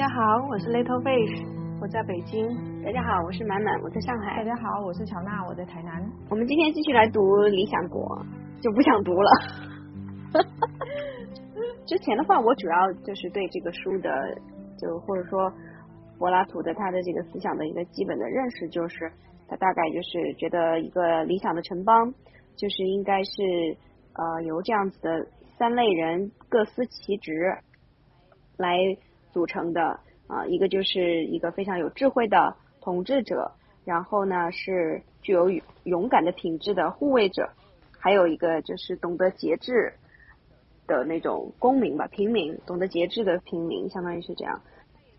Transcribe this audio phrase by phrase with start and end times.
[0.00, 1.44] 家好，我是 Little Fish，
[1.78, 2.48] 我在北京。
[2.82, 4.38] 大家好，我是满满，我在上海。
[4.38, 6.02] 大家好，我是乔娜，我在台南。
[6.30, 8.00] 我们今天继续来读《理想国》，
[8.62, 9.30] 就不想读了。
[11.84, 14.10] 之前的话，我主要就是对这个书的，
[14.78, 15.52] 就或者说
[16.18, 19.12] 柏拉图的他的这个思想的一个基本的认识，就是
[19.48, 22.10] 他大概就是觉得一个理想的城邦，
[22.56, 23.30] 就是应该是
[24.14, 25.26] 呃由这样子的
[25.58, 27.34] 三类人各司其职
[28.56, 28.78] 来
[29.32, 32.56] 组成的啊，一个就是一个非常有智慧的。
[32.82, 33.52] 统治者，
[33.84, 35.50] 然后呢是具有
[35.84, 37.50] 勇敢的品质的护卫者，
[37.98, 39.92] 还有一个就是懂得节制
[40.86, 44.62] 的那种公民吧，平民，懂得节制的平民，相当于是这样。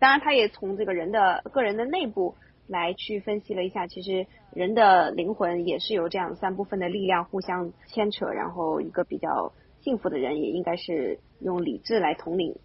[0.00, 2.34] 当然，他也从这个人的个人的内部
[2.66, 12.56] 来去分析了一下，其实人的灵魂也是由这样三部分的力量互相牵扯，然后一个比较幸福的人也应该是用理智来统领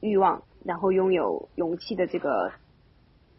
[0.00, 2.52] 欲望，然后拥有勇气的这个。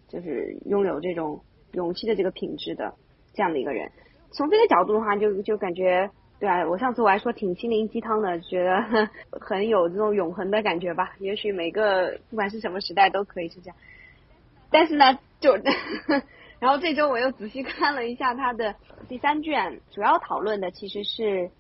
[0.10, 1.42] 就是拥有这种
[1.74, 2.94] 勇气的这个品质的
[3.34, 3.92] 这样的一个人，
[4.32, 9.10] 从这个角度的话，就就感觉对啊，我上次我还说挺心灵鸡汤的，觉得
[9.42, 11.14] 很有这种永恒的感觉吧。
[11.20, 13.76] 也许每个不管是什么时代都可以是这样，
[14.72, 15.58] 但是呢，就
[16.60, 18.76] 然后这周我又仔细看了一下他的
[19.10, 21.52] 第三卷，主要讨论的其实是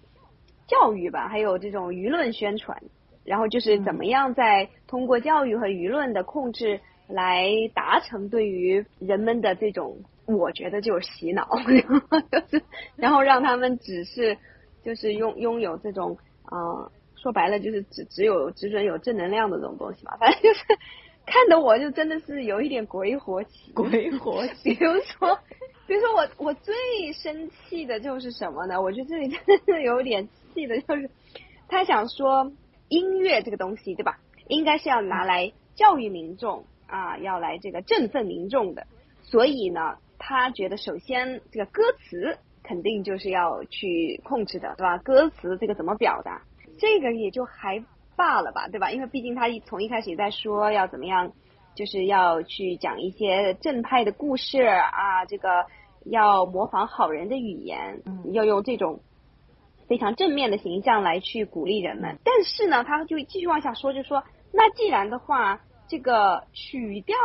[0.68, 2.82] 教育吧，还有这种舆论宣传，
[3.28, 6.80] 然后就是怎么样在通过教育和舆论的控制。
[7.10, 11.48] 来达成对于人们的这种，我觉得就是洗脑，
[12.30, 12.62] 就是
[12.98, 14.38] 然后让他们只是
[14.84, 20.66] 就是拥拥有这种啊，说白了就是只只有只准有正能量的这种东西嘛，反正就是
[21.26, 24.74] 看得我就真的是有一点鬼火起，鬼火起。
[24.76, 25.40] 比如说，
[25.88, 26.76] 比如说我我最
[27.14, 28.82] 生气的就是什么呢？
[28.82, 31.10] 我觉得这里真的是有点气的，就是
[31.70, 32.52] 他想说
[32.90, 34.20] 音乐这个东西，对吧？
[34.48, 36.66] 应该是要拿来教育民众。
[36.90, 38.88] 啊，要来这个振奋民众的，
[39.22, 44.98] 所以呢，他觉得首先这个歌词肯定就是要去控制的，对吧？
[45.00, 46.44] 歌词这个怎么表达，
[46.80, 47.84] 这个也就还
[48.16, 48.90] 罢了吧，对吧？
[48.90, 51.34] 因为毕竟他一从一开始也在说要怎么样，
[51.76, 55.66] 就是要去讲一些正派的故事啊，这个
[56.06, 59.02] 要模仿好人的语言，要用这种
[59.88, 62.18] 非常正面的形象来去鼓励人们。
[62.24, 65.62] 但是呢，他就继续往下说，就说那既然的话。
[65.90, 67.16] 这个曲调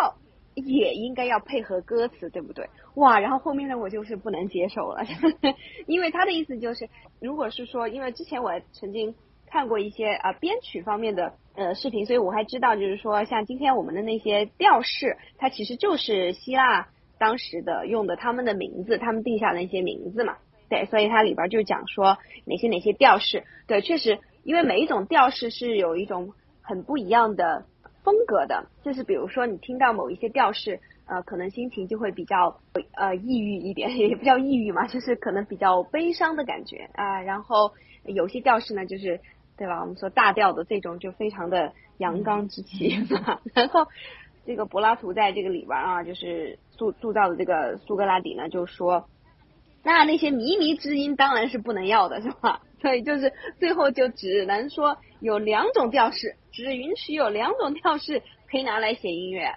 [0.55, 2.65] 也应该要配合歌词，对不对？
[2.95, 5.03] 哇，然后后面呢，我就是不能接受了，
[5.89, 6.89] 因为他的意思就是，
[7.21, 9.17] 如果是说，因为之前我曾经
[9.49, 16.87] 看过一些啊编曲方面的呃视频，所以我还知道，就是说像今天我们的那些调式，它其实就是希腊
[17.19, 20.37] 当时的用的他们的名字，他们定下的一些名字嘛，
[20.73, 22.17] 对，所以它里边就讲说
[22.47, 27.67] 哪些哪些调式，对，确实，因为每一种调式是有一种很不一样的。
[28.05, 32.59] 风格的，就是比如说你听到某一些调式，呃，可能心情就会比较
[32.95, 37.23] 呃抑郁一点， 也不叫抑郁嘛，就是可能比较悲伤的感觉啊。
[37.23, 37.71] 然后
[38.05, 39.21] 有些调式呢，就是
[39.57, 39.81] 对吧？
[39.83, 43.39] 我们说大调的这种就非常的阳刚之气嘛。
[43.55, 43.87] 然后
[44.45, 49.09] 这个柏拉图在这个里边啊，就是塑塑造的这个苏格拉底呢，就说
[49.85, 52.63] 那那些靡靡之音当然是不能要的，是吧？
[52.81, 56.37] 所以就是最后就只能说有两种调式。
[56.53, 59.55] 只允许有两种调式可以拿来写音乐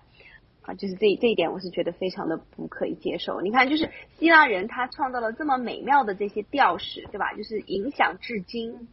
[0.62, 3.42] 啊，就是这这一点我是觉得非常的不可以接受。
[3.42, 7.34] 你看，就是希腊人他创造了这么美妙的这些调式，对吧？
[7.34, 8.88] 就是影响至今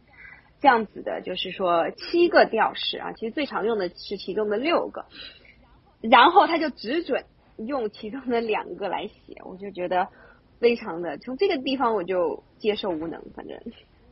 [0.59, 5.05] 这样子的，就是说七个调式啊，其实最常用的是其中的六个，
[6.01, 7.23] 然后他就只准
[7.57, 10.09] 用其中的两个来写，我就觉得
[10.59, 13.59] 非常的从这个地方我就接受无能，反正。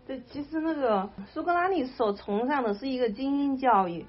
[0.06, 4.06] 对，其实那个苏格拉底所崇尚的是一个精英教育。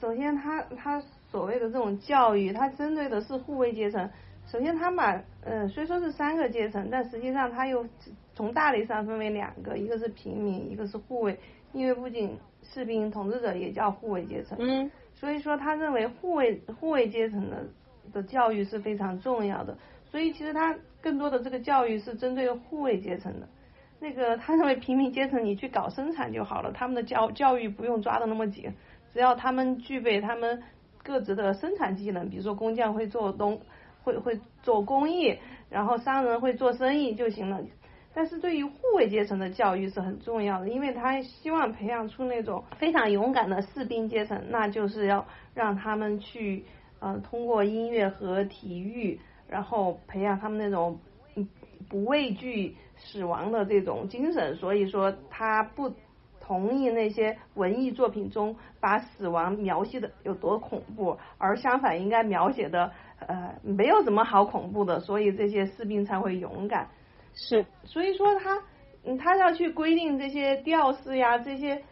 [0.00, 4.08] 首先，他他所谓的这种教育，他针对的是护卫阶层。
[4.46, 7.86] 首先，他把嗯，虽说是三个阶层，但实际上他又
[8.34, 11.38] 从大类上分为两个，一个是平民，一个是护卫。
[11.72, 14.58] 因为不仅士兵、统治者也叫护卫阶层。
[14.60, 14.90] 嗯。
[15.14, 17.64] 所以说，他认为护卫护卫阶层的
[18.12, 19.76] 的教育是非常重要的。
[20.10, 23.48] 所以，其实他更多的这个教育是针对护卫阶层的。
[23.98, 28.72] 那个 他认为平民阶层你去搞生产就好了，他们的教教育不用抓的那么紧，
[29.12, 30.62] 只要他们具备他们
[31.02, 33.60] 各自的生产技能，比如说工匠会做东
[34.02, 35.38] 会会做工艺，
[35.68, 37.60] 然后商人会做生意就行了。
[38.12, 45.24] 但是对于护卫阶层的教育是很重要的，因为他希望培养出那种非常勇敢的士兵阶层，那就是要
[45.54, 46.64] 让他们去
[47.00, 49.20] 嗯通过音乐和体育，
[49.50, 50.98] 然后培养他们那种
[51.88, 52.76] 不畏惧。
[53.02, 55.90] 死亡的这种精神，所以说他不
[56.38, 62.92] 同意那些文艺作品中把死亡描写的有多恐怖，而相反应该描写的
[63.26, 66.90] 呃没有什么好恐怖的，所以这些士兵才会勇敢。
[67.32, 68.62] 是，所以说他
[69.02, 71.82] 嗯他要去规定这些调式呀，这些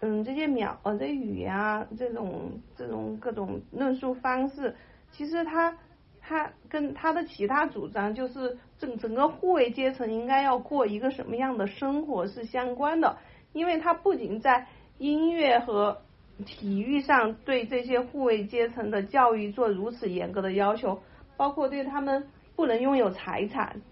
[0.00, 4.76] 嗯这些描呃这语言啊这种这种各种论述方式，
[5.10, 5.74] 其实他。
[6.30, 13.18] 他跟他的其他主张就是整整个护卫阶层应该要过一个什么样的生活是相关的，
[13.52, 14.64] 因为他不仅在
[14.98, 16.02] 音乐和
[16.46, 21.00] 体育上对这些护卫阶层的教育做如此严格的要求，
[21.36, 23.82] 包括对他们不能拥有财产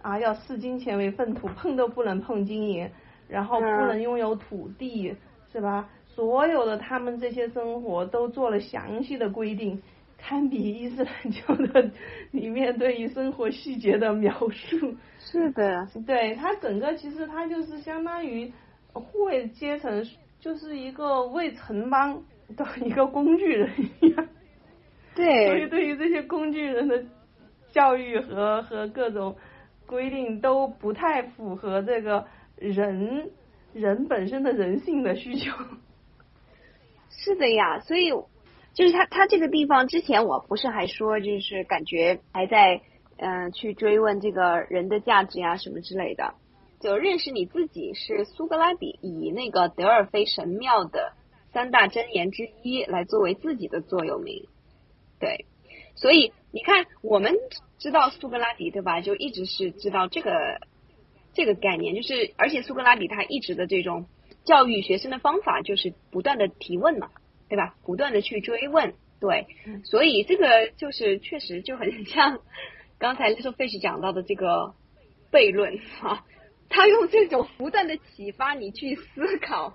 [0.00, 2.88] 啊，要视金钱为粪土，碰都不能碰金银，
[3.28, 5.14] 然后不能拥有土地，
[5.52, 5.90] 是吧？
[6.06, 9.82] 所有的他们这些生活都做了详细的规定。
[10.24, 11.90] 堪比伊斯兰教的
[12.30, 14.96] 里面对于生活细节的描述。
[15.18, 18.52] 是的，对他整个其实他就是相当于
[18.92, 20.06] 护卫阶层，
[20.38, 22.22] 就是一个为城邦
[22.56, 23.68] 的一个工具人
[24.00, 24.28] 一样。
[25.16, 25.48] 对。
[25.48, 27.04] 所以对于这些工具人的
[27.72, 29.34] 教育和和各种
[29.86, 32.24] 规定都不太符合这个
[32.56, 33.28] 人
[33.72, 35.52] 人本身的人性的需求。
[37.10, 38.12] 是的呀，所以。
[38.74, 42.80] 就是他，他这个地方之前我不是还说，就是感觉还在
[43.18, 46.34] 嗯去追问这个人的价值呀什么之类的。
[46.80, 51.12] 就认识你自己是苏格拉底以那个德尔菲神庙的
[51.52, 54.48] 三大箴言之一来作为自己的座右铭。
[55.20, 55.46] 对，
[55.94, 57.36] 所以你看，我们
[57.78, 59.00] 知道苏格拉底对吧？
[59.00, 60.32] 就一直是知道这个
[61.34, 64.06] 这个概念，就是而且苏格拉底他一直的这种
[64.44, 67.10] 教育学生的方法就是不断的提问嘛。
[67.52, 67.74] 对吧？
[67.84, 69.46] 不断的去追问，对，
[69.84, 72.40] 所以这个就是确实就很像
[72.98, 74.74] 刚才 Little Fish 讲到的这个
[75.30, 75.78] 悖论。
[76.00, 76.24] 啊，
[76.70, 79.74] 他用这种不断的启发你去思考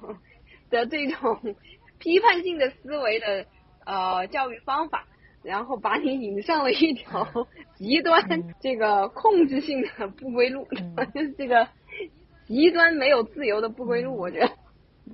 [0.71, 1.55] 的这种
[1.99, 3.45] 批判性的思维的
[3.85, 5.05] 呃教育方法，
[5.43, 7.27] 然后把你引上了一条
[7.77, 10.67] 极端这个控制性的不归路，
[11.13, 11.67] 就是这个
[12.47, 14.17] 极端没有自由的不归路。
[14.17, 14.49] 我觉得。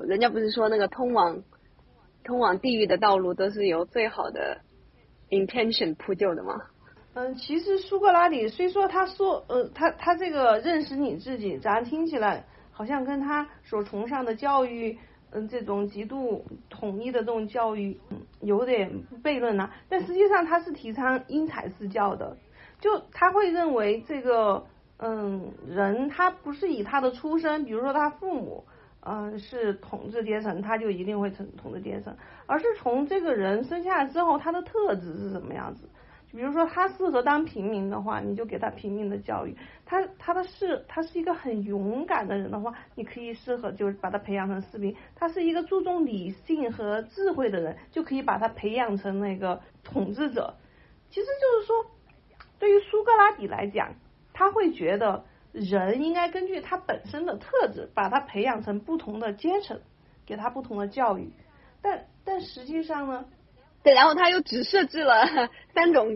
[0.07, 1.43] 人家不是说那个通往。
[2.23, 4.61] 通往地狱的道路都是由最好的
[5.29, 6.61] intention 铺就的吗？
[7.15, 14.97] 嗯，其实苏格拉底虽说他说，呃，他他这个认识你自己，咱听起来好像跟他所崇尚的教育，
[15.31, 17.99] 嗯，这种极度统一的这种教育，
[18.41, 19.69] 有点悖论呐。
[19.89, 22.35] 但实际上他是提倡因材施教的，
[22.79, 24.65] 就他会认为这个，
[24.97, 28.63] 嗯，人他不是以他的出身，比如说他父母。
[29.05, 32.15] 嗯，是统治阶层，他就一定会成统治阶层，
[32.45, 35.89] 而是从这个人生下来之后，他的特质是什么样子？
[36.31, 39.53] 就比如说他适合当平民的话，你就给他平民的教育；
[39.85, 50.55] 他他的是他是一个很勇敢的人的话，你可以适合就是把他培养成士兵；他是一个注重理性和智慧的人，就可以把他培养成那个统治者。
[51.09, 51.85] 其实就是说，
[52.57, 53.93] 对于苏格拉底来讲，
[54.31, 55.25] 他会觉得。
[55.53, 59.79] 人应该根据他本身的特质，把他培养成不同的阶层，
[60.25, 61.31] 给他不同的教育。
[61.81, 63.25] 但但实际上呢？
[63.83, 65.25] 对，然后他又只设置了
[65.75, 66.07] 三种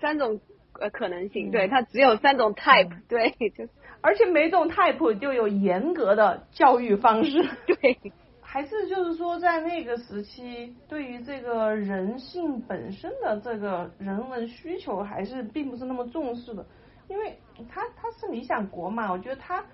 [0.00, 0.40] 三种
[0.80, 3.68] 呃可能性，对他只有三种 type，对， 就
[4.00, 7.42] 而且每种 type 就有严格的教育方式。
[7.66, 7.98] 对，
[8.40, 16.64] 还是就是说，在那个时期，对于这个人性本身的这个人文需求，还是并不是那么重视的。
[17.08, 17.36] 因为
[17.68, 19.64] 他他是理想国嘛，我觉得他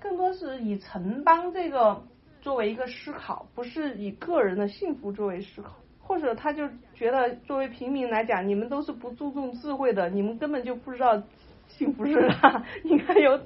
[0.00, 2.02] 更多是以城邦这个
[2.40, 11.22] 作为一个思考，不是以个人的幸福作为思考，或者他就觉得作为平民来讲，你们都是不注重智慧的，你们根本就不知道
[11.68, 12.64] 幸福是啥。
[12.84, 13.40] 应该有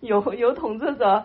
[0.00, 1.24] 有有统治者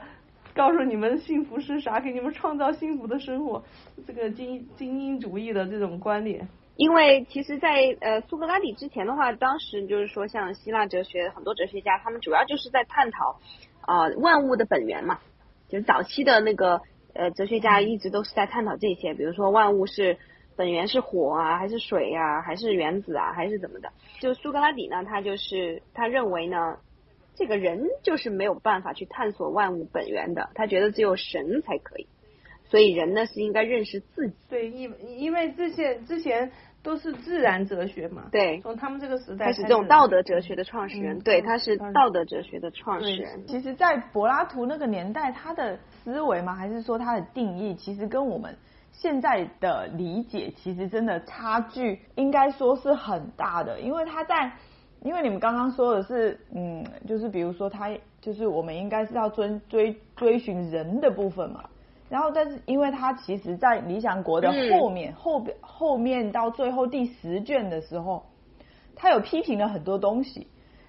[0.55, 3.63] 告诉你们幸福是啥，给你们创造幸福的生活，
[4.07, 6.47] 这个精精英主义的这种观点。
[6.81, 13.39] 因为其实，在呃苏格拉底之前的话，当时就是说，像希腊哲学很多哲学家，他们主要就是在探讨
[13.81, 15.19] 啊万物的本源嘛。
[15.69, 16.81] 就是早期的那个
[17.13, 20.17] 呃哲学家一直都是在探讨这些，比如说万物是
[20.55, 23.91] 本源是火啊，还是水啊，还是原子啊，还是怎么的。
[24.19, 26.79] 就苏格拉底呢，他就是他认为呢，
[27.35, 32.07] 这个人就是没有办法去探索万物本源的，他觉得只有神才可以。
[32.71, 34.35] 所以人呢是应该认识自己。
[34.49, 36.51] 对，因因为这些之前。
[36.83, 38.23] 都是自然哲学嘛？
[38.31, 43.45] 对，从他们这个时代开始，这种道德哲学的创始人，对，他是道德哲学的创始人。
[43.47, 48.55] 其实，在柏拉图那个年代，他的思维嘛，还是说他的定义，其实跟我们
[48.91, 53.79] 现在的理解，其实真的差距应该说是很大的。
[53.79, 54.51] 因为他在，
[55.01, 61.63] 因为你们刚刚说的是，嗯，就是比如说他，就是我们应该是要追追追寻人的部分嘛。
[62.11, 68.25] 然后，但是因为他其实，在理想国的后面、后边、后面到最后第十卷的时候，
[68.97, 70.47] 他有批评了很多东西。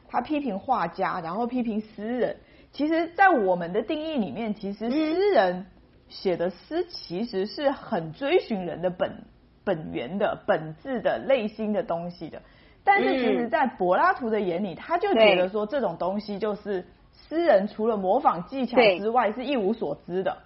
[0.09, 2.37] 他批评画家，然后批评诗人。
[2.73, 5.67] 其实，在我们的定义里面，其实诗人
[6.09, 9.25] 写的诗其实是很追寻人的本
[9.63, 12.43] 本源的本质的内心的东西的。
[12.83, 16.85] 但是，其实，在柏拉图的眼里，他就觉得说，这种东西就是
[17.29, 20.37] 诗人除了模仿技巧之外是一无所知的。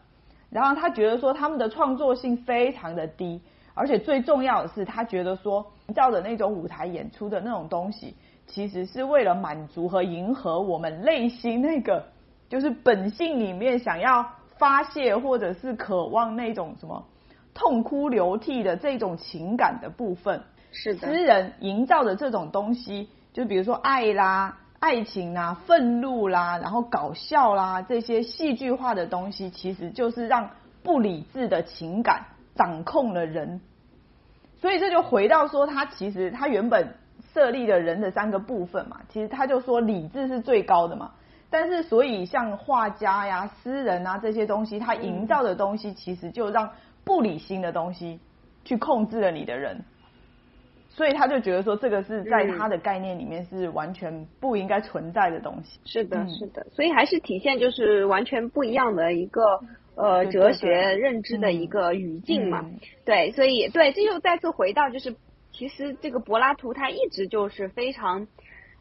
[0.50, 3.40] 然后他觉得说他们的创作性非常的低，
[3.74, 8.14] 而且最重要的是，他觉得说造的那种舞台演出的那种东西，
[8.46, 12.04] 其实是为了满足和迎合我们内心那个
[12.48, 14.24] 就是本性里面想要
[14.56, 17.04] 发泄或者是渴望那种什么
[17.52, 20.40] 痛哭流涕的这种情感的部分。
[20.70, 24.58] 是的，诗人营造的这种东西，就比如说爱啦。
[24.86, 30.48] 爱情啦、愤怒啦，然后搞笑啦，这些戏剧化的东西，其实就是让
[30.84, 32.22] 不理智的情感
[32.54, 33.60] 掌控了人。
[34.60, 36.94] 所以这就回到说，他其实他原本
[37.34, 41.10] 设立的人的三个部分嘛，其实他就说理智是最高的嘛。
[41.50, 46.70] 但是所以像画家呀、诗人啊这些东西，他营造的东西，其实就让
[47.02, 48.20] 不理性的东西
[48.64, 49.82] 去控制了你的人。
[50.96, 55.78] 所以他就觉得说，这个是在他的概念里面是完全不应该存在的东西。
[55.84, 56.66] 是的，是的。
[56.72, 59.60] 所以还是体现就是完全不一样的一个
[59.94, 62.64] 呃哲学认知的一个语境嘛。
[63.04, 65.14] 对，所以对，这就再次回到就是，
[65.52, 68.26] 其实这个柏拉图他一直就是非常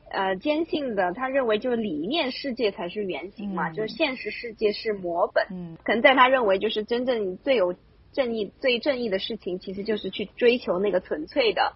[0.10, 5.46] 呃坚信的，他认为就是理念世界才是原型嘛，就是现实世界是模本。
[5.52, 5.78] 嗯。
[5.84, 7.76] 可能在他认为就是真正最有
[8.14, 11.74] 正义、最正义的事情，其实就是去追求那个纯粹的。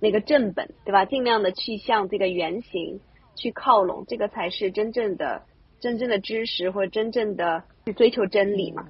[0.00, 1.04] 那个正本，对吧？
[1.04, 3.00] 尽量的去向这个原型
[3.34, 5.42] 去靠拢，这个才是真正的、
[5.80, 8.88] 真正的知识或者真正的去追求真理嘛。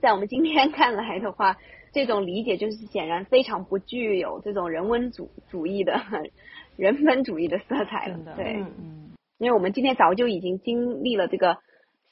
[0.00, 1.56] 在我们今天看来的话，
[1.92, 6.00] 这种理解就是显然非常不具有这种人文主主义的
[6.76, 8.18] 人本主义的色彩了。
[8.36, 11.58] 对，嗯，因为我们今天早就已经经历了这个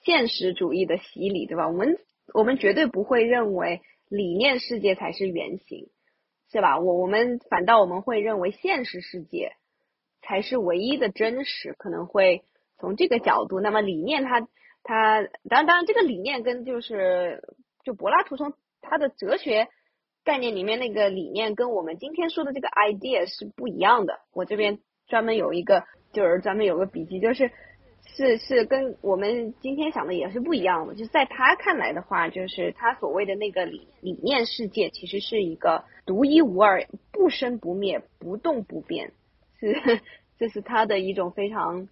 [0.03, 1.69] 现实主义的洗礼，对吧？
[1.69, 1.99] 我们
[2.33, 5.89] 我们绝对不会认为理念世界才是原型。
[6.51, 6.79] 是吧？
[6.79, 9.53] 我我们反倒我们会认为现实世界
[10.23, 12.45] 才是唯一的真实，可能会
[12.79, 13.61] 从这个角度。
[13.61, 14.41] 那么理念，它
[14.83, 17.43] 它当然当然这个理念跟就是
[17.85, 19.69] 就柏拉图从他的哲学
[20.25, 24.21] 概念里面那个理念跟我们今天说的这个 idea 是不一样的。
[24.33, 27.51] 我这边专门有一个就是专门有个笔记，就是
[28.07, 30.95] 是是跟我们今天想的也是不一样的。
[30.95, 35.85] 就在他看来的话，就是他所谓的那个理理念世界，其实是一个。
[36.07, 39.13] 独一无二、不生不灭、不动不变，
[39.59, 40.03] 是
[40.39, 41.89] 这是他的一种非常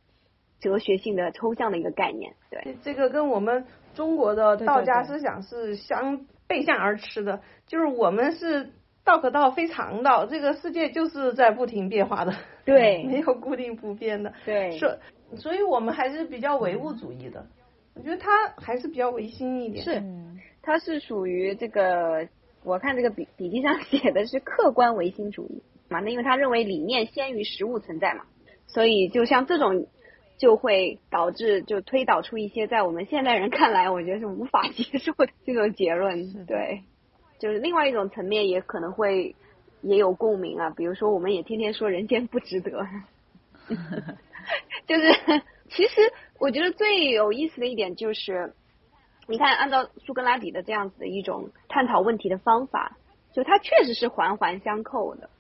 [0.61, 2.35] 哲学性的抽象的一个概念。
[2.51, 3.65] 对，这个跟我们
[3.95, 7.41] 中国的道家思想是相背向而驰的。
[7.67, 14.33] 就是我们是道可道非常道，这个世界就是在不停变化的，对， 没有固定不变的。
[14.45, 14.99] 对，所
[15.37, 17.47] 所以我们还是比较唯物主义的。
[17.95, 19.85] 我觉得他还是比较唯心一点。
[19.85, 20.03] 是，
[20.63, 22.29] 他是属于这个。
[22.65, 28.23] 我看这个笔笔记上写的是客观唯心主义嘛，那因为他认为理念先于实物存在嘛，
[28.69, 29.89] 所以就像这种
[30.39, 36.47] 就会导致就推导出一些在我们现代人看来，我觉得是无法接受的这种结论。
[36.47, 36.85] 对，
[37.43, 39.35] 就是另外一种层面也可能会
[39.81, 42.87] 也有共鸣啊，比如说我们也天天说人间不值得，
[44.87, 48.55] 就是其实我觉得最有意思的一点就是。
[49.29, 52.99] 你看，按照苏格拉底的这样子的一种探讨问题的方法，
[53.33, 55.31] 就它确实是环环相扣的。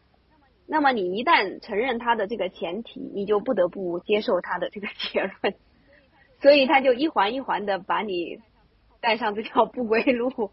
[0.68, 5.54] 那么你一旦承认它的这个前提，你就不得不接受它的这个结论。
[6.40, 8.38] 所以他就一环一环的把你
[9.00, 10.52] 带上这条不归路，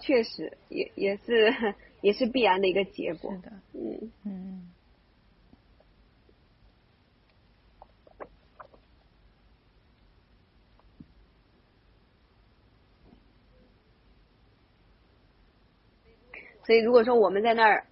[0.00, 1.54] 确实也也是
[2.02, 3.32] 也是必然的一个结果。
[3.32, 4.72] 是的，嗯嗯。
[16.64, 17.86] 所以如果说我们在那儿，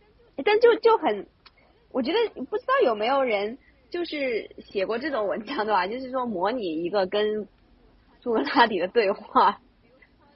[0.44, 1.28] 但就就很，
[1.92, 3.56] 我觉得不知道有没有人
[3.88, 5.86] 就是写过这种文章的吧？
[5.88, 7.46] 就是说模拟一个跟
[8.20, 9.60] 苏格拉底的对话，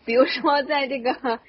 [0.05, 1.41] 比如说在这个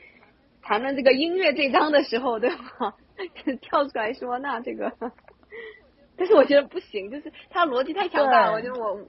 [0.70, 2.96] 谈论这个音乐这章的时候，对吧？
[3.60, 4.94] 跳出来说那这个，
[6.16, 9.02] 但是我觉得不行，就是他逻辑太强大了，我觉得我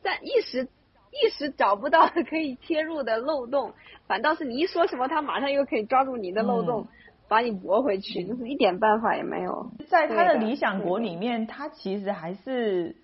[0.00, 0.68] 在一时
[1.10, 3.74] 一时找不到可以切入的漏洞，
[4.06, 6.86] 反倒是你一说什么，他马上又可以抓住你的漏洞。
[7.26, 9.70] 把你驳回去，就是一点办法也没有。
[9.90, 12.96] 在他的理想国里面，他其实还是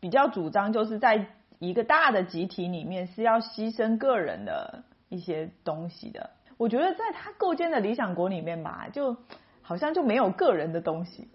[0.00, 1.26] 比较主张，就是在
[1.60, 6.30] 一个大的集体里面是要牺牲个人的一些东西的。
[6.56, 9.16] 我觉得在他构建的理想国里面吧，就
[9.60, 11.28] 好像就没有个人的东西，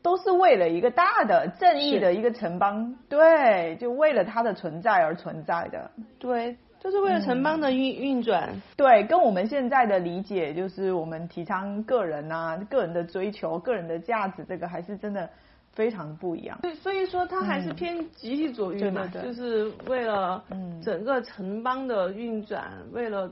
[0.00, 5.90] 都是为了一个大的正义的一个城邦，对，就为了它的存在而存在的。
[6.18, 8.48] 对，就是为了城邦的运运转。
[8.76, 15.28] 对，跟我们现在的理解，就是我们提倡个人啊，个人的追求、个人的价值，这个还是真的
[15.72, 16.58] 非常不一样。
[16.62, 20.44] 对，所以说他还是偏集体主义嘛，就是为了
[20.80, 23.30] 整个城邦的运转，为了。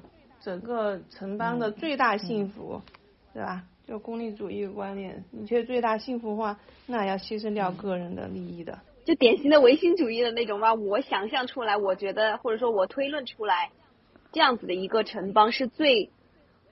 [0.49, 2.81] 整个城邦的最大幸福，
[3.35, 3.65] 对吧？
[3.87, 10.73] 就功利主义观念，你觉得最大幸福化，那要牺牲掉个人的利益的，就典型的唯心主义的那种吧。
[10.73, 13.69] 我想象出来，我觉得或者说我推论出来，
[14.33, 16.09] 这样子的一个城邦是最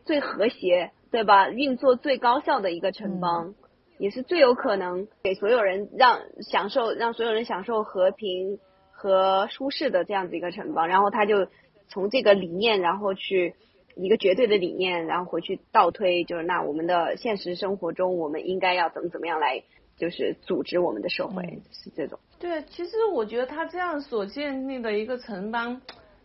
[0.07, 1.51] 最和谐，对吧？
[1.51, 3.55] 运作最高效的一个城邦，
[3.99, 8.59] 也是最有可能给所有人让享受，让所有人享受和平
[8.91, 10.89] 和舒适的这样子一个城邦。
[10.89, 11.47] 然后他就。
[11.89, 13.55] 从这个理念，然后去
[13.97, 19.63] 一个绝对的理念，然后回去倒推，就是那我们的现实生活中，我们应该要怎么怎么样来，
[19.97, 22.19] 就是组织我们的社会，是这种。
[22.39, 25.81] 对，其实我觉得他这样所建立的一个城邦，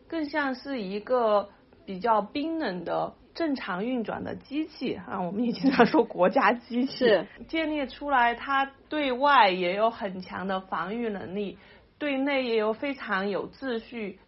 [0.07, 1.49] 更像是一个
[1.85, 5.21] 比较冰冷的正常运转的机器啊。
[5.21, 7.05] 我们也经常说国家机器，
[7.47, 11.57] 建立出来，它对外也有很强的防御能力，
[11.97, 14.19] 对内也有非常有秩序。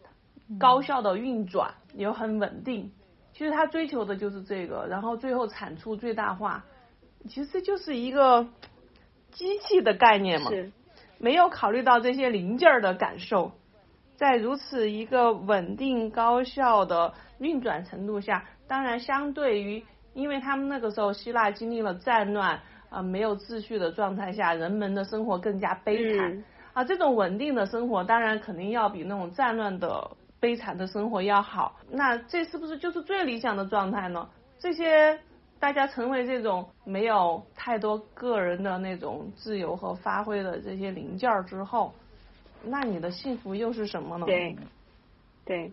[0.60, 2.92] 高效的运转也很稳定，
[3.34, 6.64] 其实他追求的就是这个，然后最后产出最大化，
[7.28, 8.48] 其实就是一个
[9.32, 10.52] 机器的概念嘛，
[11.18, 13.52] 没有考虑到这些零件的感受，
[14.16, 22.60] 在如此一个稳定高效的运转程度下，当然相对于，因为他们那个时候希腊经历了战乱
[22.90, 26.44] 啊，没有秩序的状态下，人们的生活更加悲惨。
[26.74, 30.12] 啊，这种稳定的生活当然肯定要比那种战乱的。
[30.44, 34.30] 悲惨的生活要好，那这是不是就是最理想的状态呢？
[34.60, 35.18] 这些
[35.58, 41.94] 大家成为这种没有太多个人的那种自由和发挥的这些零件之后，
[42.62, 44.26] 那你的幸福又是什么呢？
[44.26, 44.58] 对，
[45.46, 45.72] 对，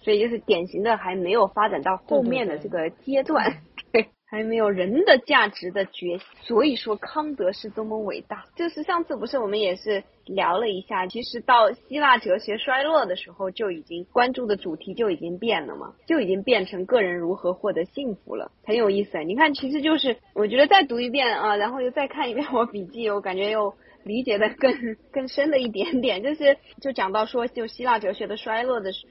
[0.00, 3.56] 所以就是典型的还没有发展到后面的这个阶段。
[3.90, 8.44] 对还没有人的价值的觉醒，所以说康德是多么伟大。
[8.54, 19.22] 就是上次不是我们也是聊了一下，其实到希腊哲学衰落的时候，就已经关注的主题就已经变了嘛，就已经变成个人如何获得幸福了，很有意思。
[19.24, 24.72] 你看，其实就是我觉得再读一遍啊，然后又再看一遍我笔记，我感觉又理解的更
[25.12, 26.22] 更深了一点点。
[26.22, 29.06] 就是就讲到说，就希腊哲学的衰落的时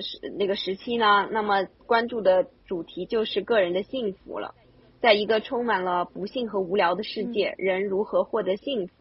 [0.00, 4.54] 时那个时期呢，那么关注的主题就是个人的幸福了。
[5.00, 8.92] 在一个充满了不幸和无聊的世界，人如何获得幸福？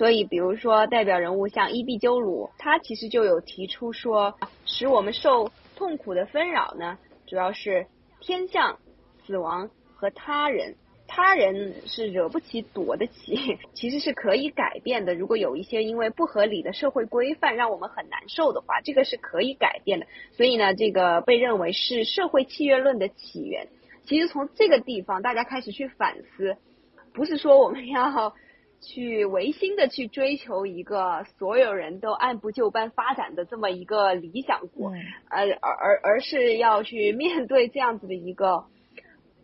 [0.00, 4.34] 所以，比如说代表人物像伊壁鸠鲁，他其实就有提出说，
[4.64, 7.86] 使我们受痛苦的纷扰呢，主要是
[8.18, 8.78] 天象、
[9.26, 10.76] 死亡和他人。
[11.06, 15.14] 他人是惹不起、躲得起，其实是可以改变的。
[15.14, 20.06] 如果有一些因为不合理的社会规范让我们很难受的话，这个是可以改变的。
[20.32, 23.68] 所以呢，这个被认为是社会契约论的起源。
[24.06, 26.56] 其实从这个地方，大家开始去反思，
[27.12, 28.32] 不是说我们要
[28.80, 34.90] 去违心的去追求一个所有人都按部就班发展的这么一个理想国，
[35.28, 38.64] 呃，而而而是要去面对这样子的一个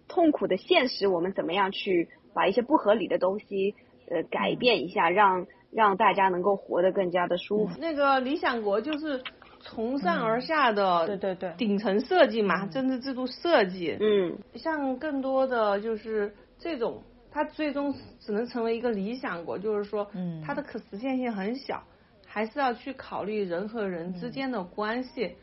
[0.08, 3.74] 痛苦的现实，我们怎么样去把一些不合理的东西
[4.10, 7.78] 呃改变一下，让让大家能够活得更加的舒服。
[7.78, 9.22] 那个理想国就是。
[9.68, 11.52] 从上而下的对对对。
[11.58, 17.02] 顶层设计嘛，政治制度设计，嗯，像更多的就是这种，
[17.36, 21.82] 它最终只能成为一个理想国，就是说，嗯，它的可实现性很小，
[22.26, 25.36] 还是要去考虑人和人之间的关系，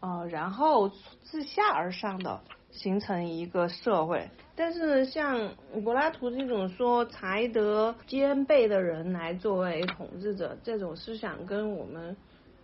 [0.00, 0.88] 呃，然后
[1.22, 2.40] 自下而上的
[2.72, 4.28] 形成一个社会。
[4.56, 5.54] 但是像
[5.84, 12.16] 柏拉图这种说才德兼备的人来作为统治者，这种思想跟我们。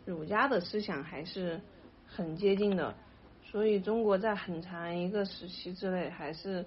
[0.04, 1.60] 儒家的思想还是
[2.04, 2.92] 很接近的，
[3.44, 6.66] 所以中国在很长一个时期之内还是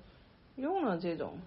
[0.56, 1.38] 用了这种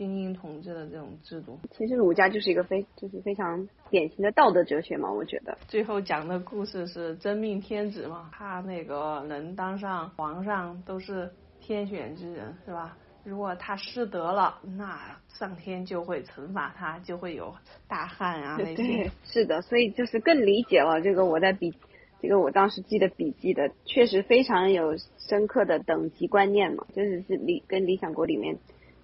[0.00, 1.58] 精英统治的这种制度。
[1.76, 5.58] 其实儒家就是一个非就是非常典型的道德哲学嘛，我觉得。
[5.68, 12.96] 最后讲的故事是真命天子嘛，他那个能当上皇上都是天选之人，是吧？
[13.24, 17.54] 如果他失德了，那上天就会惩罚他，就会有
[17.86, 19.10] 大旱啊那些。
[19.24, 21.74] 是的，所以就是更理解了这个我在笔，
[22.22, 28.56] 这个我当时记的笔记的，确实非常有深刻的等级观念嘛，就是是理跟理想国里面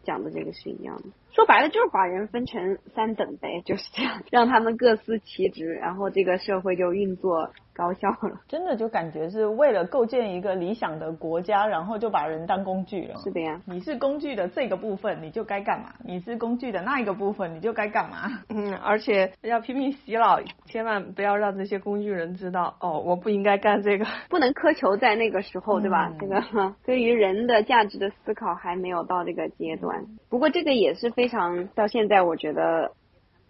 [0.07, 1.03] 讲的这个是一样的。
[1.33, 8.41] 说白了就是把人分成三等呗，就是这样，让他们各司其职，然后这个社会就运作高效了。
[8.49, 13.17] 真的就感觉是为了构建一个理想的国家，然后就把人当工具了。
[13.23, 18.41] 是的呀，你是工具的这个部分，你就该干嘛；你是工具的那一个部分，你就该干嘛。
[18.49, 26.09] 嗯，而且要拼命洗脑，千万不要让这些工具人知道哦，我不应该干这个， 不能苛求在那个时候，对吧？
[26.09, 30.05] 嗯这个对于人的价值的思考还没有到这个阶段。
[30.31, 32.93] 不过这个也是非常到现在，我觉得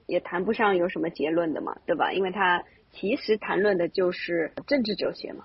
[0.07, 2.13] 也谈不上有什么结论的嘛，对吧？
[2.13, 2.63] 因为它
[2.97, 5.45] 其实谈论的就是政治哲学嘛。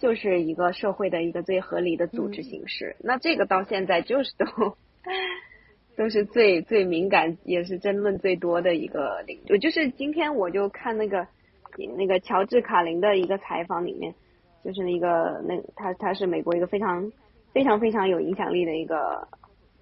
[0.00, 4.76] 就是一个社会的一个最合理的组织形式，那这个到现在就是都
[5.96, 9.58] 都是最最敏感，也是争论最多的一个领域。
[9.58, 11.26] 就是今天我就看那个
[11.96, 14.14] 那个乔治卡林的一个采访里面，
[14.64, 17.10] 就是那个那他他是美国一个非常
[17.52, 19.26] 非常非常有影响力的一个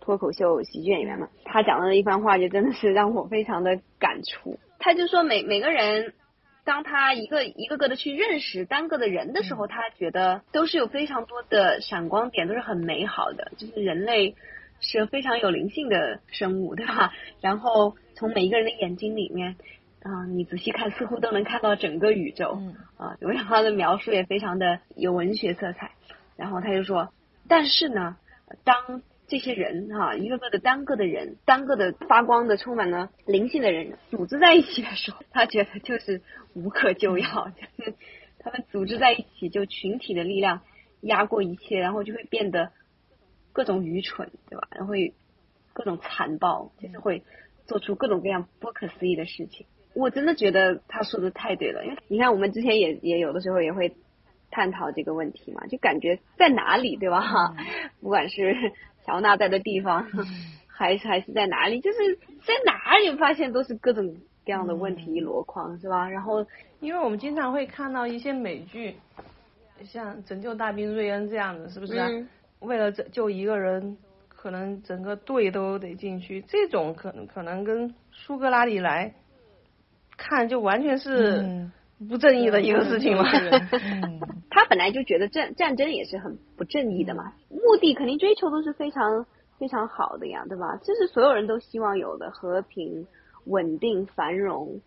[0.00, 4.58] 脱口秀喜剧演员嘛，他讲的一番话就真的是让我非常的感触。
[4.78, 6.14] 他就说每每个人。
[6.66, 13.52] 当他一个一个个的去认识单个的人的时候，他觉得都是有非常多的闪光点，都是很美好的。
[13.56, 14.34] 就是人类
[14.80, 17.12] 是非常有灵性的生物，对吧？
[17.40, 19.56] 然后从每一个人的眼睛里面，
[20.02, 22.58] 啊、你仔细看，似乎都能看到整个宇宙。
[22.60, 25.92] 嗯啊，因为他的描述也非常的有文学色彩。
[26.36, 27.12] 然后他就说，
[27.48, 28.16] 但是呢，
[28.64, 36.22] 当这些人哈、一个个的单个的人，单个的发光的、充满了灵性的人组织在一起的时候， 他觉得就是
[36.54, 37.94] 无可救药，就 是
[38.38, 40.60] 他们组织在一起，就群体的力量
[41.00, 42.70] 压过一切，然后就会变得
[43.52, 44.68] 各种愚蠢，对吧？
[44.70, 45.14] 然后会
[45.72, 47.22] 各种残暴，就是会
[47.66, 49.66] 做出各种各样不可思议的事情。
[49.94, 53.96] 我真的觉得他说的太对了，因为你看我们之前也也有的时候也会
[54.50, 57.56] 探讨这个问题嘛，就感觉在哪里，对吧？
[58.00, 58.54] 不管是
[59.06, 60.06] 乔纳在的地方，
[60.66, 66.08] 还是还是在哪里，就是在哪里发现都是各种各样的问题一箩筐，是吧？
[66.10, 66.44] 然后
[66.80, 68.96] 因为我们经常会看到一些美剧，
[69.84, 72.08] 像《拯救大兵瑞恩》这样的，是不是、啊？
[72.10, 72.28] 嗯。
[72.60, 79.14] 为了拯救一个人，可能整个队都得进去，这种可能可能跟苏格拉底来
[80.16, 81.72] 看就完全是嗯
[82.08, 83.24] 不正义的一个事情嘛。
[83.30, 89.26] 嗯 他本来就觉得战战争也是很不正义的嘛，目的肯定追求都是非常
[89.58, 90.78] 非常好的呀，对吧？
[90.82, 93.06] 这是所有人都希望有的和平、
[93.44, 94.80] 稳定、繁荣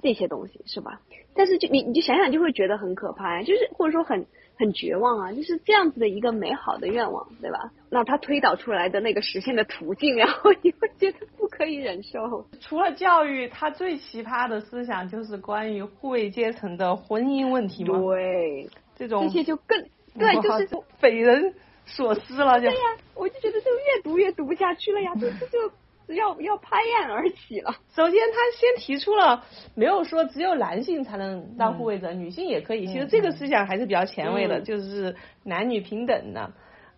[0.00, 1.00] 这些东西，是吧？
[1.34, 7.70] 但是就你你就想想就会觉得很可怕呀，就是或者说很很绝望啊，就是这样子的一个美好的愿望，对吧？
[7.90, 12.46] 那他推导出来的那个实现的途径，然后你会觉得不可以忍受。
[12.60, 17.98] 除了教育，他最奇葩的思想就是关于护卫阶层的婚姻问题嘛。
[17.98, 19.78] 对，这种这些就更
[20.18, 22.80] 对，就是匪人所思了，就对呀，
[23.14, 27.76] 我就觉得就越读越读不下去了呀，这这就要要拍案而起了。
[27.94, 32.86] 首先，他先提出了没有说只有男性才能当护卫者，女性也可以。
[32.86, 36.52] 其实这个思想还是比较前卫的，嗯就是男女平等的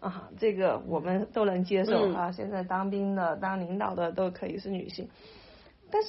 [0.05, 2.31] 啊，这个我们都能接受嗯啊。
[2.31, 5.09] 现在当兵的、当领导的都可以是女性，
[5.91, 6.09] 但是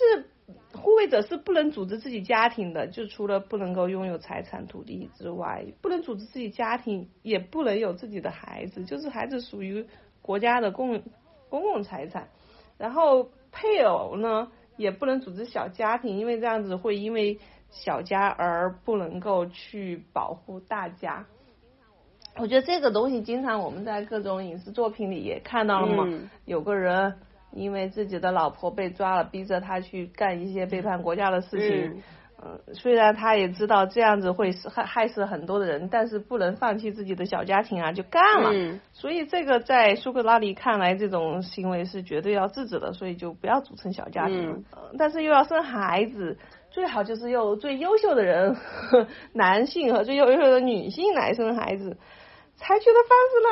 [0.78, 9.88] 护卫者是不能组织自己家庭的，就除了不能够拥有财产、土地之外，不能组织自己家庭，也不能有自己的孩子，就是孩子属于
[10.22, 11.02] 国家的共
[11.48, 12.28] 公共财产。
[12.78, 21.26] 然后配偶呢也不能组织小家庭，因为这样子会因为小家而不能够去保护大家。
[22.38, 27.16] 我觉得这个东西经常我们在各种影视作品里也看到了嘛，嗯有个人
[27.52, 31.92] 因为自己的老婆被抓了，逼着他去干一些背叛国家的事情。
[31.92, 32.04] 嗯
[32.44, 38.52] 嗯，虽然他也知道这样子会害害死很多的人，但是不能放弃自己的小家庭啊，就干了。
[38.54, 44.58] 嗯所以这个在苏格拉底看来，这种行为是绝对要制止的，所以就不要组成小家庭了。
[44.58, 46.38] 嗯呃但是又要生孩子，
[46.70, 51.98] 最好就是用最优秀的人，呵 男性和最优秀的女性来生孩子。
[52.58, 53.50] 采取的方式呢，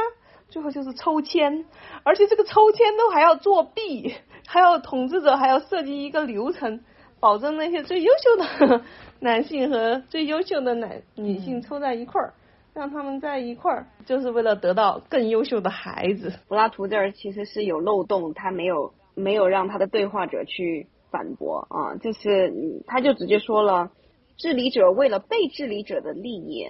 [0.49, 1.65] 最后就是抽签，
[2.03, 4.15] 而且这个抽签都还要作弊，
[4.47, 6.81] 还要统治者还要设计一个流程，
[7.19, 8.81] 保证那些最优秀的
[9.19, 12.33] 男性和最优秀的男女性抽在一块儿。
[12.73, 16.33] 让他们在一块儿，就是为了得到更优秀的孩子。
[16.47, 22.51] 柏拉图这儿其实是有漏洞，他没有没有让他的对话者去反驳啊，就是
[22.87, 23.91] 他就直接说了，
[24.37, 26.65] 治理者为了被治理者的利益，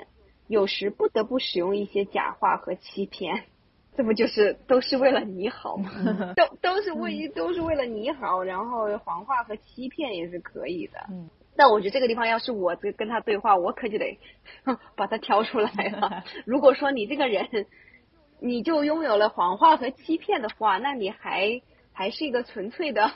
[0.48, 3.44] 有时不得不使用一些假话和欺骗。
[3.96, 5.92] 这不就是都是为了你好吗？
[6.36, 11.00] 都都是为都是为了你好，然后谎话和欺骗也是可以的。
[11.10, 14.18] 嗯但我觉得这个地方要是我这跟他对话，我可就得
[14.96, 16.24] 把他挑出来了。
[16.48, 17.68] 如果说你这个人，
[18.42, 23.12] 你就拥有了谎话和欺骗的话，那你还还是一个纯粹的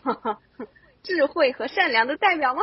[1.01, 2.61] 智慧和善良的代表吗？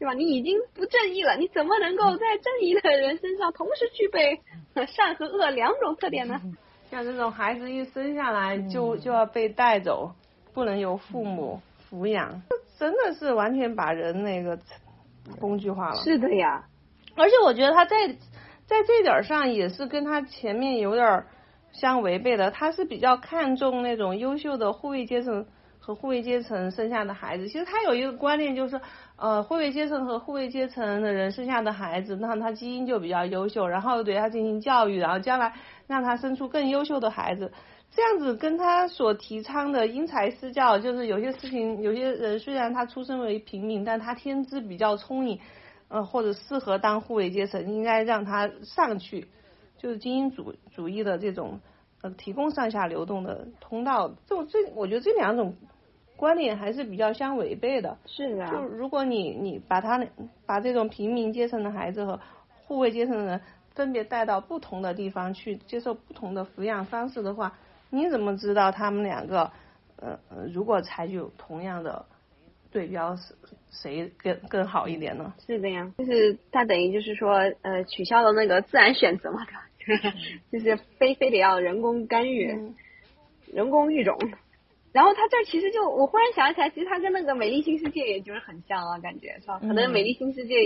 [0.00, 0.14] 对吧？
[0.14, 4.40] 你已经不正义了，你怎么能够在正义的人身上同时具备
[4.86, 6.40] 善和恶两种特点呢？
[6.90, 10.12] 像这种孩子一生下来就就要被带走，
[10.54, 11.60] 不能由父母
[11.90, 12.42] 抚养，
[12.78, 14.58] 真的是完全把人那个
[15.38, 15.96] 工具化了。
[15.96, 16.64] 是的呀，
[17.14, 18.08] 而且我觉得他在
[18.64, 21.26] 在这点上也是跟他前面有点
[21.72, 25.46] 相违背的，他是比较看重那种优秀的护卫阶层。
[25.82, 28.78] 和护卫阶层生下的孩子，其实他有一个观念，就是
[29.20, 35.52] 呃，护卫阶层和护卫阶层的人生下的孩子，那他基因就比较优秀，然后对他进行教育，然后将来
[35.86, 37.52] 让他生出更优秀的孩子，
[37.90, 45.38] 这样子跟他所提倡的因材施教，就是有些事情，有些人虽然他出身为平民，但他天资比较聪颖，
[45.88, 49.28] 呃，或者适合当护卫阶层，应该让他上去，
[49.76, 51.60] 就是精英主主义的这种
[52.00, 55.54] 呃，提供上下流动的通道，这这，我觉得这两种。
[56.20, 57.96] 观点还是比较相违背的。
[58.04, 58.46] 是的。
[58.50, 59.98] 就如果你你把他
[60.44, 62.20] 把这种平民阶层的孩子和
[62.66, 63.40] 护卫阶层的人
[63.74, 67.56] 分别带到不同的地方去接受不同的抚养方式的话，
[67.88, 69.50] 你怎么知道他们两个
[69.96, 72.04] 呃呃如果采取同样的
[72.70, 73.34] 对标，是
[73.70, 75.32] 谁更更好一点呢？
[75.46, 79.46] 是的呀，就是他等于就是说呃取消了那个自然选择嘛，
[80.52, 82.74] 就是非非得要人工干预，
[83.50, 84.18] 人工育种。
[84.92, 89.58] 然后他这其实就，我忽然想起来，其实他跟那个《美丽新世界》也就是很像啊，感觉是吧？
[89.60, 90.56] 可能《美丽新世界》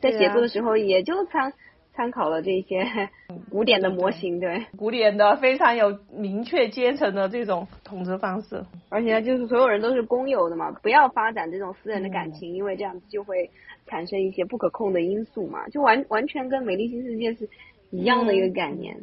[0.00, 1.54] 在写作的时候也就参
[1.94, 3.08] 参考了这些
[3.50, 13.50] 古典的模型，对，古典的非常有明确阶层的这种统治方式，而且就是所有人都是公有的嘛，不要发展这种私人的感情，因为这样子就会
[13.86, 17.48] 产生一些不可控的因素嘛，就完完全跟《美丽新世界》是
[17.90, 19.00] 一样的一个概念。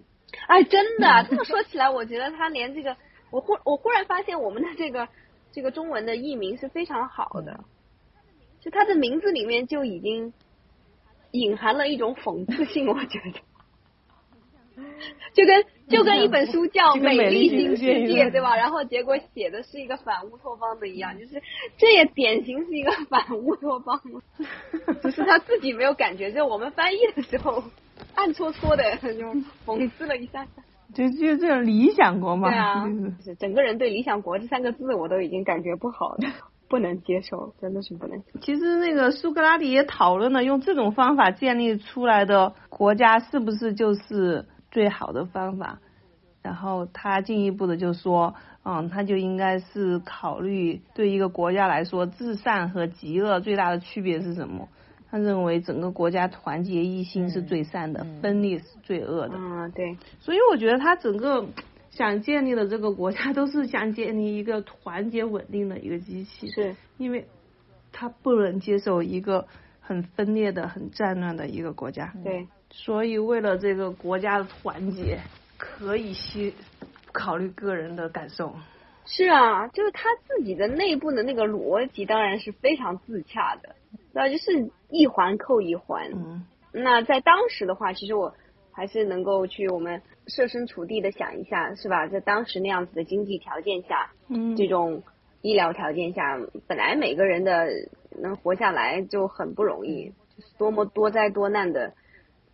[0.47, 2.95] 哎，真的， 这么说起来，我觉得他连这个。
[3.31, 5.07] 我忽我忽然发现我们的这个
[5.51, 7.63] 这个中文的译名是非常好的，
[8.61, 10.33] 就它的名字里面就已经
[11.31, 13.41] 隐含了一种讽刺性，我觉得，
[15.33, 18.55] 就跟就跟一本书叫《美丽新世界》对吧？
[18.55, 21.41] 然后结果写的是一个反乌托邦的一样，就是
[21.77, 24.01] 这也典型是一个反乌托邦，
[25.01, 27.63] 只是他自己没有感觉，就我们翻译的时候
[28.15, 29.11] 暗搓搓的就
[29.65, 30.47] 讽刺了一下。
[30.93, 32.85] 就就这种理想国嘛，对啊，
[33.23, 36.17] 是整个人对理想国这三个字我都已经感觉不好了，
[36.67, 38.21] 不能接受，真的是不能。
[38.41, 45.79] 其实那个苏格拉底也讨论了，用这种方法建立出来的国家是不是就是最好的方法？
[46.41, 54.67] 然后他进一步的就说，嗯，他就应该是考虑对一个国家来说，至善和极恶最大的区别是什么？
[55.11, 59.35] 他认为整个国家团结一心是最善的，分裂是最恶的。
[59.35, 59.97] 嗯，对。
[60.19, 61.47] 所以我觉得他整个
[61.89, 66.49] 想建立的这个国家，都是想建立一个团结稳定的一个机器。
[66.51, 66.75] 是。
[66.97, 67.25] 因为
[67.91, 69.47] 他不能接受一个
[69.81, 72.13] 很分裂的、很战乱的一个国家。
[72.23, 72.47] 对。
[72.69, 75.19] 所以为了这个国家的团结，
[75.57, 76.53] 可以先
[77.11, 78.55] 考虑个人的感受。
[79.05, 83.75] 是啊，就是他自己的内部的那个逻辑，当然是非常自洽的。
[84.13, 86.11] 那就是一环扣一环。
[86.13, 86.45] 嗯。
[86.71, 88.35] 那在当时的话，其实我
[88.71, 92.07] 还是能够去我们设身处地的想一下，是吧？
[92.07, 95.01] 在当时那样子的经济条件下，嗯，这种
[95.41, 97.69] 医疗条件下，本来每个人的
[98.21, 101.93] 能活下来就很不容易，就是多么多灾多难的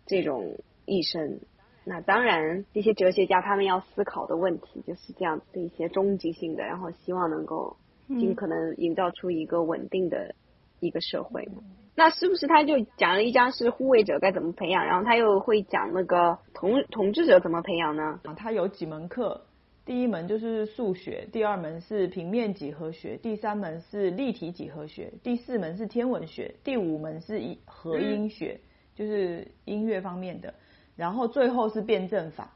[0.06, 1.42] 这种一生。
[1.84, 7.76] 那当然，这些哲学家他们要思考的问题就是这样的一些终极性的，然后希望能够
[8.08, 10.34] 尽可能营造出一个稳定的。
[10.80, 11.48] 一个社会，
[11.96, 18.20] 那是不是他就讲了一章是护卫者该怎么培养，然后他又会讲那个统统治者怎么培养呢？
[18.24, 19.42] 啊，他有几门课，
[19.86, 28.60] 第一门就是数学，第二门是平面几何学，第三门是立体几何学，第四门是天文学，第五门是和音学，
[28.94, 30.54] 就是音乐方面的，
[30.96, 32.52] 然后最后是辩证法。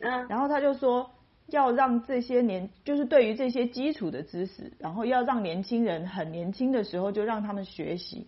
[0.00, 1.10] 嗯，然后他就说。
[1.50, 8.26] 要让这些年，就是对于这些基础的知识，然后要让年轻人很年轻的时候就让他们学习，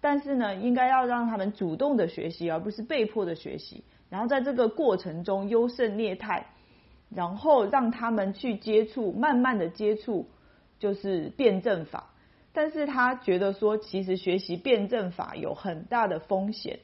[0.00, 3.84] 但是呢，应该要让他们主动的学习，而不是被迫的学习。
[4.08, 6.46] 然后在这个过程中优胜劣汰，
[7.10, 10.28] 然后让他们去接触，慢慢的接触，
[10.78, 12.10] 就是辩证法。
[12.52, 16.78] 但是他觉得说，其实学习辩证法有很大的风险，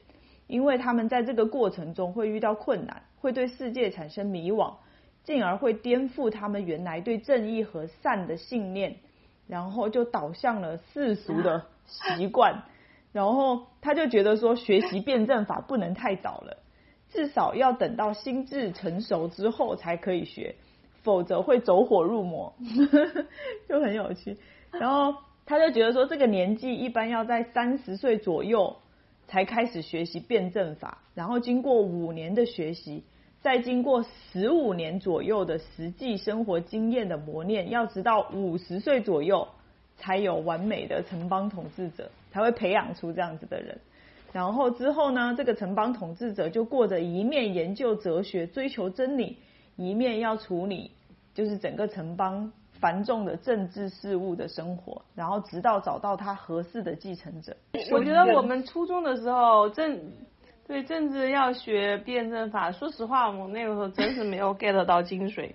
[0.47, 4.75] 因为他们在这个过程中会遇到困难，会对世界产生迷惘。
[5.23, 8.97] 进而会颠覆他们原来对正义和善的信念，
[9.47, 12.63] 然后就导向了世俗的习惯，
[13.11, 16.57] 然后他就觉得说学习辩证法不能太早了，
[17.09, 20.55] 至少要等到心智成熟之后才可以学，
[21.03, 22.53] 否则会走火入魔，
[23.69, 24.37] 就很有趣。
[24.71, 28.75] 然后他就觉得说，这个年纪一般要在三十岁左右
[29.27, 33.03] 才开始学习辩证法，然后经过五年的学习，
[33.43, 39.45] 再经过十五年左右的实际生活经验的磨练，要直到五十岁左右
[39.97, 43.77] 才有完美的城邦统治者，才会培养出这样子的人。
[44.31, 49.37] 然后之后呢，这个城邦统治者就过着一面研究哲学、追求真理，
[49.75, 50.91] 一面要处理
[51.33, 57.53] 就是整个城邦繁重的政治事务的生活，然后直到找到他合适的继承者。
[57.91, 59.99] 我觉得我们初中的时候政
[60.67, 65.51] 对政治要学辩证法，说实话，我那个时候真是没有 get 到精髓，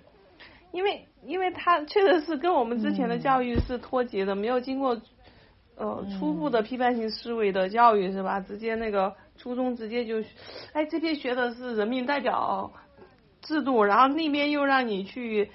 [0.71, 4.99] 因为因为他确实是跟我们之前的教育是脱节的，没有经过。
[5.81, 8.41] 呃，初步的批判性思维的教育是吧？
[8.41, 10.21] 直接那个初中直接就，
[10.73, 12.73] 哎，这边学的是人民代表
[13.41, 15.49] 制度，然后那边又让你去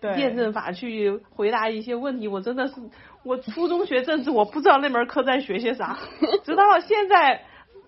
[0.00, 2.26] 辩证法去回答一些问题。
[2.26, 2.76] 我真的是，
[3.22, 5.98] 我初中学政治，我不知道那门课在学些啥，
[6.42, 7.42] 直到现在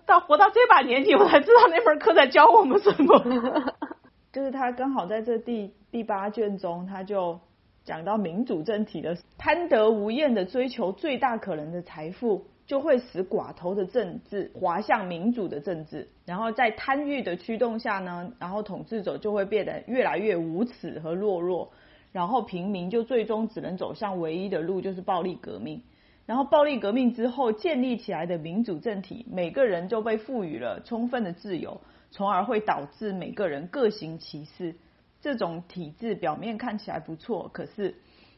[0.05, 3.73] 到活到这把年纪，我才知道那门课在教我们什么。
[4.31, 7.39] 就是他刚好在这第第八卷中，他就。
[7.85, 16.07] 讲到民主政体的贪得无厌的追求最大可能的财富，就会使寡头的政治滑向民主的政治。
[16.25, 21.73] 然后在贪欲的驱动下呢，然后统治者就会变得越来越无耻和懦弱，
[22.13, 25.83] 然后平民就最终只能走向唯一的路，就是暴力革命。
[26.25, 31.81] 然后暴力革命之后建立起来的民主政体，每个人就被赋予了充分的自由，
[32.11, 34.75] 从而会导致每个人各行其事。
[35.21, 37.95] 这种体制表面看起来不错，可是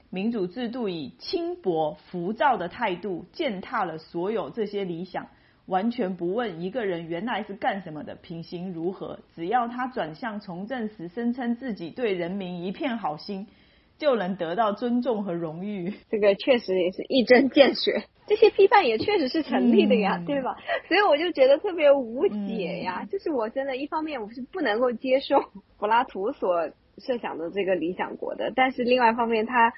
[0.10, 5.28] 民主制度以轻薄、浮躁的态度践踏了所有这些理想，
[5.66, 13.48] 完全不问一个人原来是干什么的，品行如何，只要他转向从政时声称自己对人民一片好心。
[13.98, 18.04] 就能得到尊重和荣誉，这个确实也是一针见血。
[18.28, 20.58] 这些批判也确实是成立的呀，对吧？
[20.88, 23.06] 所以我就觉得特别无解呀。
[23.12, 25.44] 就是我真的，一方面我是不能够接受
[25.78, 29.72] 柏拉图所设想的这个理想国的，但是另外一方面，他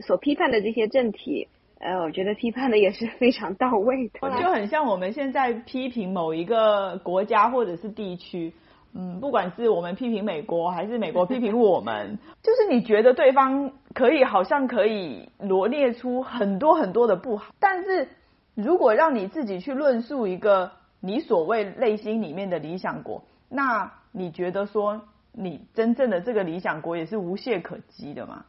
[0.00, 1.48] 所批判的这些政体，
[1.80, 4.20] 呃，我觉得批判的也是非常到位的。
[4.38, 8.52] 就很像我们现在批评某一个国家或者是地区。
[8.94, 17.54] 嗯，不管是我们批评美国，还是美国批评我们， 就是你觉得对方可以，好像可以罗列出很多很多的不好。
[17.60, 18.08] 但是
[18.54, 28.44] 如果让你自己去论述一个你所谓内心里面的理想国，那你觉得说你真正的这个理想国也是无懈可击的吗？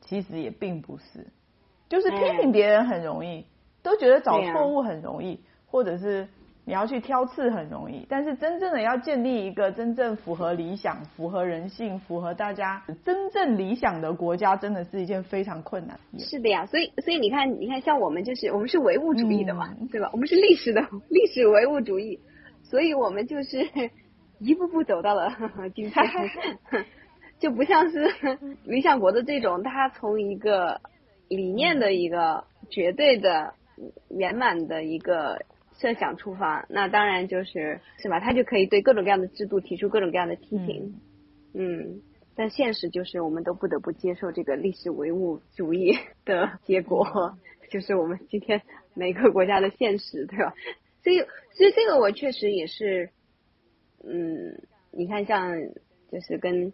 [0.00, 1.26] 其实也并不是，
[1.88, 3.46] 就是批评别人很容易，
[3.82, 6.28] 都觉得找错误很容易，或者是。
[6.66, 16.00] 你要去挑刺很容易，但是真正的要建立一个真正符合理想、符合人性、符合大家真正理想的国家，真的是一件非常困难。
[16.18, 20.08] 是的呀，所以所以你看，你看像我们就是我们是唯物主义的嘛，对吧？
[20.14, 22.18] 我们是历史的历史唯物主义，
[22.62, 23.68] 所以我们就是
[24.38, 25.36] 一步步走到了
[25.74, 26.04] 今天，
[27.38, 28.10] 就不像是
[28.64, 30.80] 理想国的这种，它从一个
[31.28, 33.52] 理念的一个绝对的
[34.08, 35.42] 圆满的一个。
[35.84, 38.18] 设想出发，那当然就是是吧？
[38.20, 40.94] 他就可以对各种各样的制度提出各种各样的批评，
[41.52, 42.00] 嗯。
[42.36, 47.38] 但现实就是，我们都不得不接受这个历史唯物主义的结果，
[47.70, 50.52] 就是我们今天每个国家的现实，对吧？
[51.04, 51.18] 所以，
[51.52, 53.10] 所以这个我确实也是，
[54.02, 54.58] 嗯，
[54.90, 55.54] 你看，像
[56.10, 56.72] 就是跟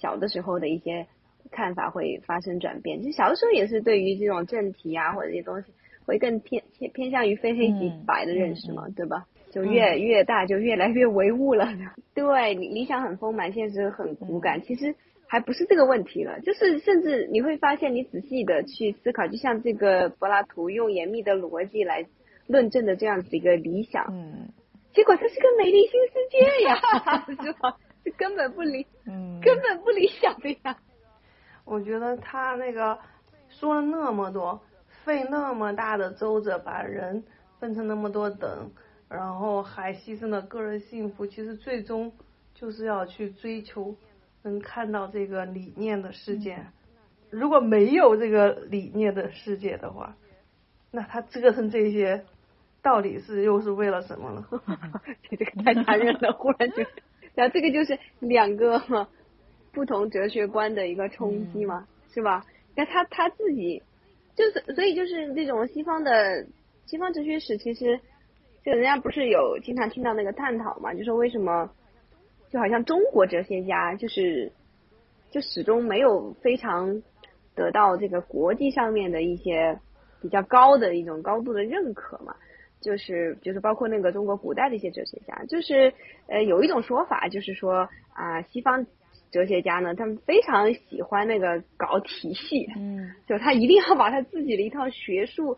[0.00, 1.06] 小的时候的一些
[1.52, 3.00] 看法会发生转变。
[3.00, 5.72] 其实小的时候也是对于这种政体啊或者这些东西。
[6.08, 9.26] 会更偏偏偏向于非黑即白的认识嘛，对吧？
[9.50, 11.68] 就越越大就越来越唯物了。
[12.14, 14.62] 对，理想很丰满，现实很骨感。
[14.62, 14.94] 其实
[15.26, 22.06] 还不是这个问题了，就是甚至你会发现，你仔细的去思考，就像这个柏拉图用严密的逻辑来
[22.46, 24.48] 论证的这样子一个理想，嗯，
[24.94, 26.76] 结果它是个美丽新世界呀，
[27.44, 27.76] 是吧？
[28.02, 30.76] 这根本不理，嗯，根本不理想的呀。
[31.66, 32.98] 我觉得他那个
[33.50, 34.58] 说了那么多。
[35.08, 37.24] 费那么大的周折把人
[37.58, 38.70] 分成那么多等，
[39.08, 42.12] 然后还牺牲了个人幸福，其实最终
[42.54, 43.96] 就是要去追求
[44.42, 46.58] 能看到这个理念的世界。
[47.30, 50.14] 如果没有这个理念的世界的话，
[50.90, 52.26] 那他折腾这些
[52.82, 54.46] 到底是又是为了什么呢？
[55.30, 56.84] 这个太残忍了，忽然就，
[57.34, 59.08] 然后这个就是两个
[59.72, 62.44] 不同哲学观的一个冲击嘛，是吧？
[62.76, 63.82] 那他他自己。
[64.38, 66.46] 就是，所以就是这种西方的
[66.86, 67.98] 西方哲学史，其实
[68.64, 71.68] 就人家不是有经常听到那个探讨嘛，就说为什么
[72.48, 74.52] 就好像中国哲学家就是
[75.32, 77.02] 就始终没有非常
[77.56, 79.80] 得到这个国际上面的一些
[80.22, 82.36] 比较高的一种高度的认可嘛。
[82.80, 85.92] 就是就是包括那个中国古代的一些哲学家，就是
[86.28, 88.86] 呃有一种说法，就是说啊西方
[89.30, 95.56] 哲学家呢，他们非常喜欢那个搞体系，嗯， 就他一定要把他自己的一套学术，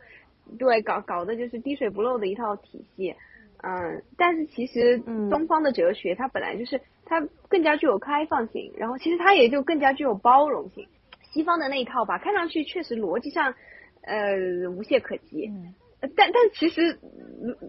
[0.58, 3.14] 对搞搞的就是滴水不漏的一套体系，
[3.62, 4.98] 嗯，但是其实
[5.30, 10.86] 东方的哲学它本来就是它更加具有开放性，然后其实它也就更加具有包容性，
[11.32, 13.54] 西方的那一套吧，看上去确实逻辑上
[14.02, 15.46] 呃无懈可击。
[15.48, 15.74] 嗯
[16.16, 16.98] 但但其实，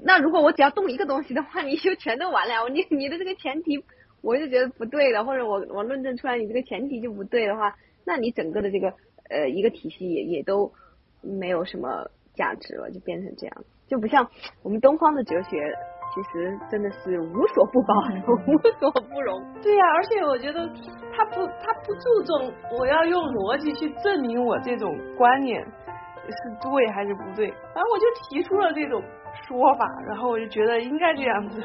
[0.06, 2.70] 那如果我只要动一个东西的话，你就全都完了。
[2.70, 3.84] 你你的这个前提，
[4.22, 7.74] 我就觉得不对的，或者我我论证出来你这个前提就不对的话，
[8.06, 8.94] 那你整个的这个
[9.30, 10.72] 呃一个体系也也都
[11.22, 13.56] 没有什么价值了，就变成这样，
[13.88, 14.30] 就不像
[14.64, 15.50] 我们东方的哲学，
[16.14, 17.94] 其实真的是无所不包，
[18.48, 19.42] 无所不容。
[19.62, 20.68] 对呀，而且我觉得
[21.14, 25.66] 他不他不注重我要用逻辑去证明我这种观念。
[26.24, 27.48] 是对还是不对？
[27.48, 29.02] 然后我就提出了这种
[29.46, 31.60] 说法，然后我就觉得应该这样子。